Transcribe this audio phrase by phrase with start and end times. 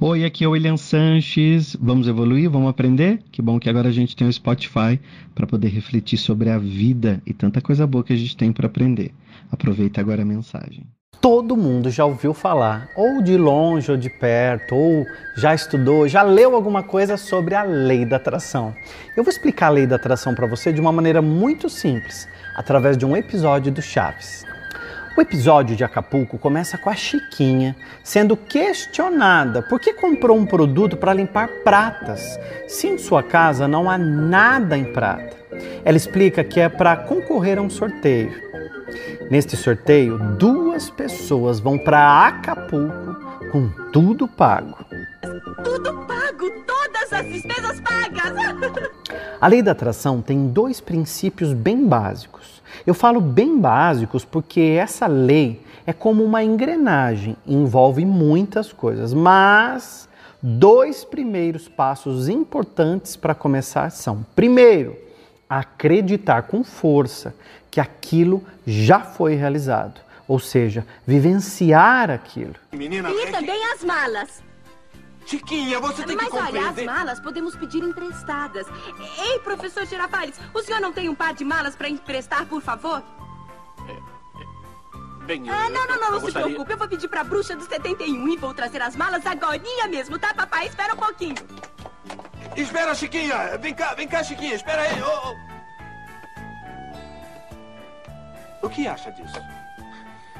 [0.00, 1.74] Oi, aqui é o William Sanches.
[1.80, 2.48] Vamos evoluir?
[2.48, 3.20] Vamos aprender?
[3.32, 5.00] Que bom que agora a gente tem o Spotify
[5.34, 8.68] para poder refletir sobre a vida e tanta coisa boa que a gente tem para
[8.68, 9.12] aprender.
[9.50, 10.86] Aproveita agora a mensagem.
[11.20, 15.04] Todo mundo já ouviu falar, ou de longe ou de perto, ou
[15.36, 18.72] já estudou, já leu alguma coisa sobre a lei da atração.
[19.16, 22.96] Eu vou explicar a lei da atração para você de uma maneira muito simples, através
[22.96, 24.46] de um episódio do Chaves.
[25.18, 27.74] O episódio de Acapulco começa com a Chiquinha
[28.04, 32.38] sendo questionada por que comprou um produto para limpar pratas,
[32.68, 35.36] se em sua casa não há nada em prata.
[35.84, 38.30] Ela explica que é para concorrer a um sorteio.
[39.28, 43.16] Neste sorteio, duas pessoas vão para Acapulco
[43.50, 44.78] com tudo pago.
[45.64, 46.07] Tudo
[47.12, 48.32] as despesas pagas.
[49.40, 52.60] A lei da atração tem dois princípios bem básicos.
[52.86, 60.08] Eu falo bem básicos porque essa lei é como uma engrenagem, envolve muitas coisas, mas
[60.42, 64.96] dois primeiros passos importantes para começar são: primeiro,
[65.48, 67.34] acreditar com força
[67.70, 72.54] que aquilo já foi realizado, ou seja, vivenciar aquilo.
[72.72, 74.47] Menina, e também as malas.
[75.28, 76.60] Chiquinha, você tem Mas que compreender...
[76.60, 78.66] olha, as malas podemos pedir emprestadas.
[79.18, 83.02] Ei, professor Girafales, o senhor não tem um par de malas para emprestar, por favor?
[85.26, 86.72] Bem, eu- Ah, não, não, não, não se gostaria- preocupe.
[86.72, 90.32] Eu vou pedir pra bruxa do 71 e vou trazer as malas agorinha mesmo, tá,
[90.32, 90.66] papai?
[90.68, 91.34] Espera um pouquinho.
[92.56, 93.58] Espera, Chiquinha!
[93.58, 95.02] Vem cá, vem cá, Chiquinha, espera aí!
[95.02, 95.34] Oh,
[98.62, 98.66] oh.
[98.66, 99.38] O que acha disso?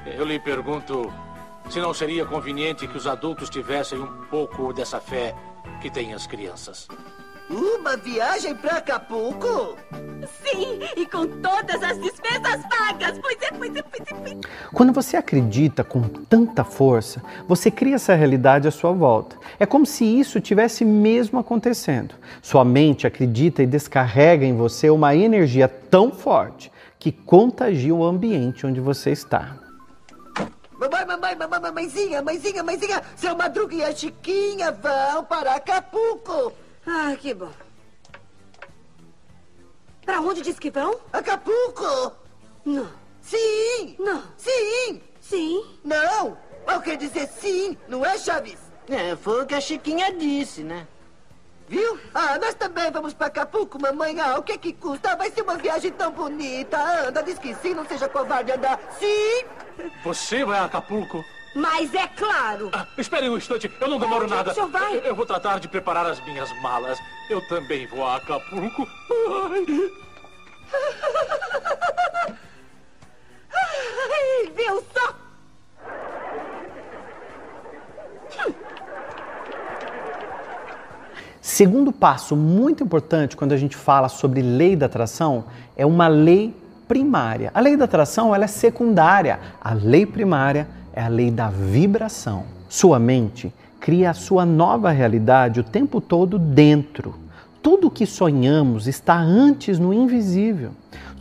[0.06, 1.12] Eu lhe pergunto
[1.70, 5.34] se não seria conveniente que os adultos tivessem um pouco dessa fé
[5.80, 6.88] que têm as crianças.
[7.50, 9.74] Uma viagem pra Acapulco?
[10.44, 13.18] Sim, e com todas as despesas pagas.
[13.18, 14.40] Pois é, pois é, pois é, pois é.
[14.74, 19.36] Quando você acredita com tanta força, você cria essa realidade à sua volta.
[19.58, 22.14] É como se isso tivesse mesmo acontecendo.
[22.42, 28.66] Sua mente acredita e descarrega em você uma energia tão forte que contagia o ambiente
[28.66, 29.67] onde você está.
[31.28, 36.52] Mamãe, mamãe, mamãe, mamãezinha, mãezinha, mãezinha, seu Madruga e a Chiquinha vão para Acapulco.
[36.86, 37.50] Ah, que bom.
[40.06, 40.98] Pra onde diz que vão?
[41.12, 42.12] Acapulco?
[42.64, 42.88] Não.
[43.20, 43.96] Sim!
[43.98, 44.22] Não.
[44.38, 45.02] Sim!
[45.20, 45.78] Sim.
[45.84, 46.38] Não!
[46.66, 48.58] Eu quero dizer sim, não é, Chaves?
[48.88, 50.86] É, foi o que a Chiquinha disse, né?
[51.68, 51.98] Viu?
[52.14, 54.18] Ah, nós também vamos para Acapulco, mamãe.
[54.20, 55.14] Ah, o que que custa?
[55.16, 56.78] Vai ser uma viagem tão bonita.
[57.06, 58.78] Anda, diz que sim, não seja covarde, anda.
[58.98, 59.44] Sim!
[60.02, 61.22] Você vai a Acapulco?
[61.54, 62.70] Mas é claro.
[62.72, 64.50] Ah, espere um instante, eu não demoro Onde é que nada.
[64.52, 64.96] o senhor vai?
[64.96, 66.98] Eu, eu vou tratar de preparar as minhas malas.
[67.28, 68.86] Eu também vou a Acapulco.
[69.52, 69.90] Ai.
[73.52, 75.14] Ai, viu só?
[81.48, 85.46] Segundo passo muito importante quando a gente fala sobre lei da atração
[85.78, 86.54] é uma lei
[86.86, 87.50] primária.
[87.54, 89.40] A lei da atração ela é secundária.
[89.58, 92.44] A lei primária é a lei da vibração.
[92.68, 93.50] Sua mente
[93.80, 97.14] cria a sua nova realidade o tempo todo dentro.
[97.62, 100.72] Tudo o que sonhamos está antes no invisível.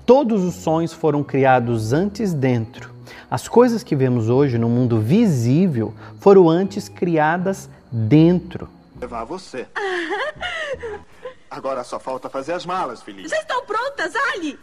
[0.05, 2.93] Todos os sonhos foram criados antes dentro.
[3.31, 8.67] As coisas que vemos hoje no mundo visível foram antes criadas dentro.
[8.99, 9.67] Levar você.
[11.49, 13.27] Agora só falta fazer as malas, filhinha.
[13.27, 14.59] Já estão prontas, Ali?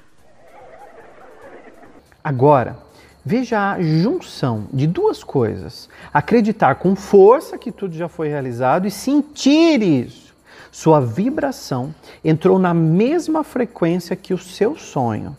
[2.22, 2.78] Agora,
[3.24, 8.90] veja a junção de duas coisas: acreditar com força que tudo já foi realizado e
[8.90, 10.34] sentir isso.
[10.70, 15.36] Sua vibração entrou na mesma frequência que o seu sonho.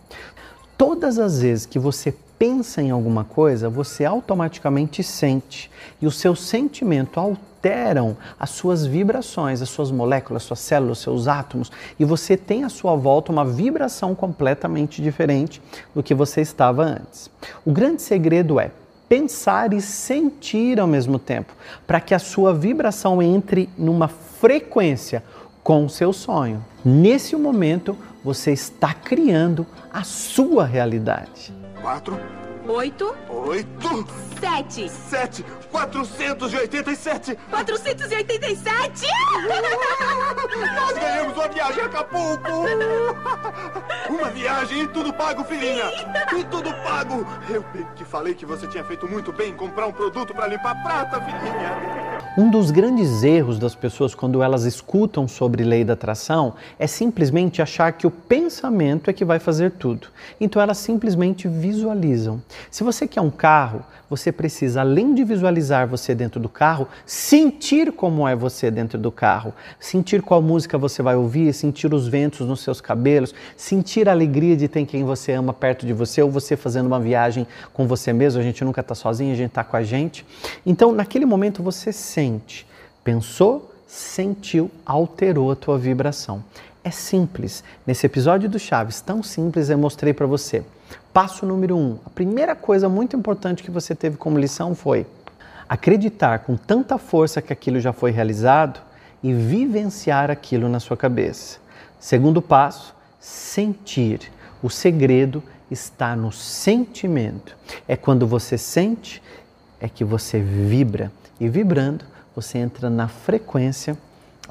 [0.77, 6.35] Todas as vezes que você pensa em alguma coisa, você automaticamente sente e o seu
[6.35, 12.63] sentimento alteram as suas vibrações, as suas moléculas, suas células, seus átomos e você tem
[12.63, 15.62] à sua volta uma vibração completamente diferente
[15.94, 17.29] do que você estava antes.
[17.66, 18.72] O grande segredo é
[19.07, 21.53] pensar e sentir ao mesmo tempo,
[21.85, 25.24] para que a sua vibração entre numa frequência
[25.63, 26.63] com o seu sonho.
[26.83, 31.64] Nesse momento, você está criando a sua realidade.
[31.86, 32.20] Quatro,
[32.68, 34.08] Oito, oito,
[34.40, 37.38] sete, sete, quatrocentos e oitenta e sete.
[37.52, 39.06] 487!
[40.76, 42.50] Nós ganhamos uma viagem a Acapulco!
[44.09, 45.86] Uma viagem e tudo pago, filhinha!
[46.38, 47.25] E tudo pago!
[47.50, 50.47] Eu bem que falei que você tinha feito muito bem em comprar um produto para
[50.47, 52.06] limpar prata, filhinha!
[52.38, 57.62] Um dos grandes erros das pessoas quando elas escutam sobre lei da atração é simplesmente
[57.62, 60.07] achar que o pensamento é que vai fazer tudo.
[60.39, 62.41] Então elas simplesmente visualizam.
[62.69, 67.91] Se você quer um carro, você precisa, além de visualizar você dentro do carro, sentir
[67.91, 72.45] como é você dentro do carro, sentir qual música você vai ouvir, sentir os ventos
[72.48, 76.30] nos seus cabelos, sentir a alegria de ter quem você ama perto de você ou
[76.30, 78.40] você fazendo uma viagem com você mesmo.
[78.40, 80.26] A gente nunca está sozinho, a gente está com a gente.
[80.66, 82.66] Então, naquele momento você sente.
[83.04, 86.44] Pensou, sentiu, alterou a tua vibração.
[86.84, 87.64] É simples.
[87.86, 90.64] Nesse episódio do Chaves, tão simples, eu mostrei para você.
[91.12, 91.98] Passo número um.
[92.06, 95.06] A primeira coisa muito importante que você teve como lição foi
[95.68, 98.80] acreditar com tanta força que aquilo já foi realizado
[99.24, 101.58] e vivenciar aquilo na sua cabeça.
[102.00, 102.94] Segundo passo,
[103.25, 104.31] sentir.
[104.62, 105.42] O segredo
[105.72, 107.57] está no sentimento.
[107.88, 109.22] É quando você sente,
[109.80, 111.12] é que você vibra.
[111.39, 112.06] E vibrando,
[112.36, 113.98] você entra na frequência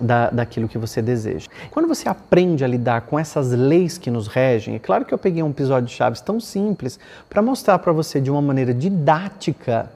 [0.00, 1.48] da, daquilo que você deseja.
[1.70, 5.18] Quando você aprende a lidar com essas leis que nos regem, é claro que eu
[5.18, 6.98] peguei um episódio de Chaves tão simples
[7.30, 9.88] para mostrar para você de uma maneira didática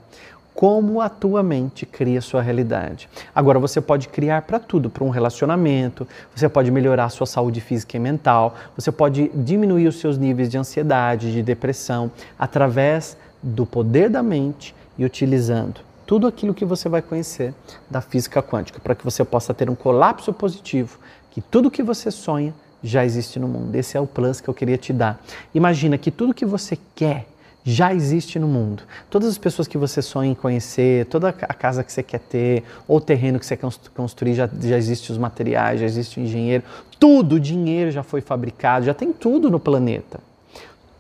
[0.58, 3.08] como a tua mente cria a sua realidade.
[3.32, 7.60] Agora você pode criar para tudo, para um relacionamento, você pode melhorar a sua saúde
[7.60, 13.64] física e mental, você pode diminuir os seus níveis de ansiedade, de depressão, através do
[13.64, 17.54] poder da mente e utilizando tudo aquilo que você vai conhecer
[17.88, 20.98] da física quântica, para que você possa ter um colapso positivo,
[21.30, 22.52] que tudo que você sonha
[22.82, 23.72] já existe no mundo.
[23.76, 25.22] Esse é o plus que eu queria te dar.
[25.54, 27.28] Imagina que tudo que você quer
[27.64, 28.82] já existe no mundo.
[29.10, 32.64] Todas as pessoas que você sonha em conhecer, toda a casa que você quer ter,
[32.86, 36.22] ou o terreno que você quer construir, já, já existe os materiais, já existe o
[36.22, 36.64] engenheiro,
[36.98, 40.20] tudo, o dinheiro já foi fabricado, já tem tudo no planeta.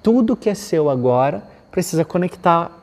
[0.02, 2.77] Tudo que é seu agora precisa conectar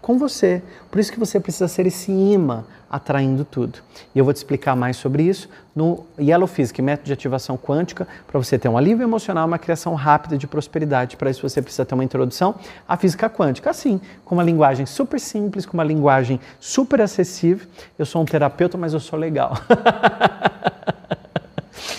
[0.00, 0.62] com você.
[0.90, 3.80] Por isso que você precisa ser esse imã atraindo tudo.
[4.14, 8.08] E eu vou te explicar mais sobre isso no Yellow Physics, método de ativação quântica,
[8.26, 11.16] para você ter um alívio emocional, uma criação rápida de prosperidade.
[11.16, 12.54] Para isso você precisa ter uma introdução
[12.88, 17.66] à física quântica, assim, com uma linguagem super simples, com uma linguagem super acessível.
[17.98, 19.54] Eu sou um terapeuta, mas eu sou legal.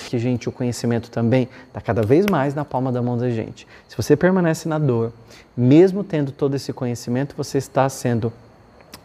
[0.10, 3.68] que, gente, o conhecimento também está cada vez mais na palma da mão da gente.
[3.88, 5.14] Se você permanece na dor,
[5.56, 8.34] mesmo tendo todo esse conhecimento, você está sendo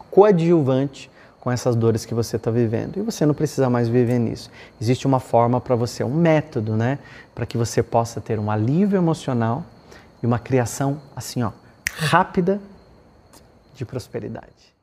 [0.09, 2.97] coadjuvante com essas dores que você está vivendo.
[2.97, 4.49] E você não precisa mais viver nisso.
[4.81, 6.97] Existe uma forma para você, um método, né?
[7.35, 9.63] Para que você possa ter um alívio emocional
[10.23, 11.51] e uma criação, assim, ó,
[11.93, 12.59] rápida
[13.75, 14.74] de prosperidade.